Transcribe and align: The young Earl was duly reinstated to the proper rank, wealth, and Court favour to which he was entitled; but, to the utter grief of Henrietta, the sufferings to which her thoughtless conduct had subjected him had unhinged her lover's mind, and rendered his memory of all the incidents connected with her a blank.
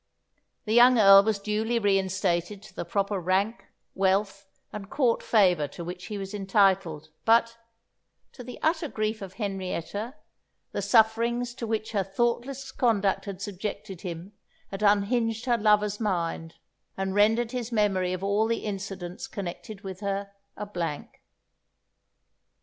The 0.65 0.73
young 0.73 0.97
Earl 0.97 1.21
was 1.21 1.37
duly 1.37 1.77
reinstated 1.77 2.63
to 2.63 2.73
the 2.75 2.85
proper 2.85 3.19
rank, 3.19 3.65
wealth, 3.93 4.47
and 4.73 4.89
Court 4.89 5.21
favour 5.21 5.67
to 5.67 5.83
which 5.85 6.05
he 6.05 6.17
was 6.17 6.33
entitled; 6.33 7.09
but, 7.23 7.59
to 8.31 8.43
the 8.43 8.57
utter 8.63 8.87
grief 8.87 9.21
of 9.21 9.33
Henrietta, 9.35 10.15
the 10.71 10.81
sufferings 10.81 11.53
to 11.53 11.67
which 11.67 11.91
her 11.91 12.03
thoughtless 12.03 12.71
conduct 12.71 13.25
had 13.25 13.43
subjected 13.43 14.01
him 14.01 14.33
had 14.71 14.81
unhinged 14.81 15.45
her 15.45 15.55
lover's 15.59 15.99
mind, 15.99 16.55
and 16.97 17.13
rendered 17.13 17.51
his 17.51 17.71
memory 17.71 18.11
of 18.11 18.23
all 18.23 18.47
the 18.47 18.65
incidents 18.65 19.27
connected 19.27 19.81
with 19.81 19.99
her 19.99 20.31
a 20.57 20.65
blank. 20.65 21.21